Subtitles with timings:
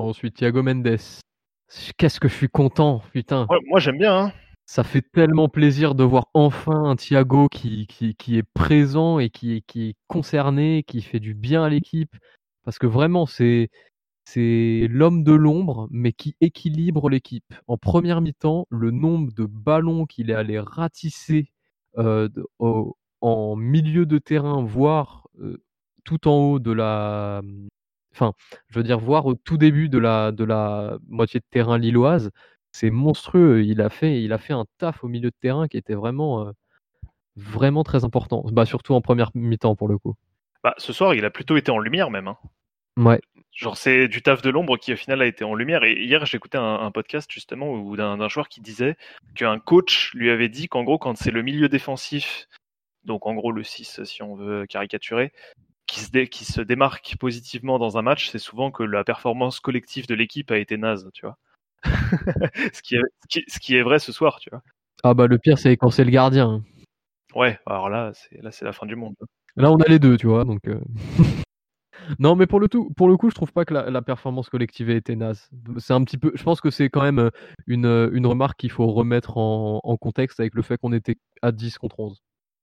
[0.00, 0.96] Ensuite, Thiago Mendes.
[1.98, 3.46] Qu'est-ce que je suis content, putain.
[3.68, 4.16] moi, j'aime bien.
[4.16, 4.32] Hein.
[4.64, 9.28] Ça fait tellement plaisir de voir enfin un Thiago qui, qui, qui est présent et
[9.28, 12.16] qui est, qui est concerné, qui fait du bien à l'équipe.
[12.64, 13.68] Parce que vraiment, c'est
[14.24, 17.52] c'est l'homme de l'ombre, mais qui équilibre l'équipe.
[17.66, 21.50] En première mi-temps, le nombre de ballons qu'il est allé ratisser
[21.98, 22.28] euh,
[23.20, 25.60] en milieu de terrain, voire euh,
[26.04, 27.42] tout en haut de la,
[28.12, 28.32] enfin,
[28.68, 32.30] je veux dire, voire au tout début de la, de la moitié de terrain lilloise,
[32.72, 33.64] c'est monstrueux.
[33.64, 36.46] Il a fait, il a fait un taf au milieu de terrain qui était vraiment,
[36.46, 36.52] euh,
[37.36, 38.44] vraiment très important.
[38.52, 40.14] Bah, surtout en première mi-temps pour le coup.
[40.62, 42.28] Bah, ce soir, il a plutôt été en lumière même.
[42.28, 42.36] Hein.
[42.96, 43.20] Ouais.
[43.52, 45.84] Genre, c'est du taf de l'ombre qui, au final, a été en lumière.
[45.84, 48.96] Et hier, j'écoutais un, un podcast, justement, d'un joueur qui disait
[49.34, 52.46] qu'un coach lui avait dit qu'en gros, quand c'est le milieu défensif,
[53.04, 55.32] donc en gros le 6, si on veut caricaturer,
[55.90, 60.06] qui se, qui se démarque positivement dans un match, c'est souvent que la performance collective
[60.06, 61.36] de l'équipe a été naze, tu vois.
[62.72, 63.02] ce, qui est,
[63.48, 64.62] ce, qui, est vrai ce soir, tu vois.
[65.02, 66.48] Ah bah le pire, c'est quand c'est le gardien.
[66.48, 66.64] Hein.
[67.34, 69.14] Ouais, alors là, c'est là, c'est la fin du monde.
[69.56, 70.66] Là, on a les deux, tu vois, donc.
[70.68, 70.80] Euh.
[72.18, 74.90] Non, mais pour le, tout, pour le coup, je trouve pas que la, performance collective
[74.90, 75.48] ait été naze.
[75.78, 77.30] C'est un petit peu, je pense que c'est quand même euh,
[77.68, 81.18] une, euh, une remarque qu'il faut remettre en, en, contexte avec le fait qu'on était
[81.40, 82.20] à 10 contre 11.